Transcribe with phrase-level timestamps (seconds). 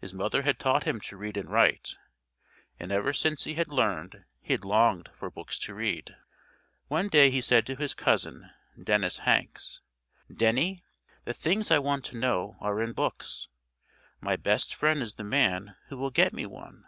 [0.00, 1.96] His mother had taught him to read and write,
[2.78, 6.14] and ever since he had learned he had longed for books to read.
[6.86, 8.48] One day he said to his cousin,
[8.80, 9.80] Dennis Hanks,
[10.32, 10.84] "Denny,
[11.24, 13.48] the things I want to know are in books.
[14.20, 16.84] My best friend is the man who will get me one."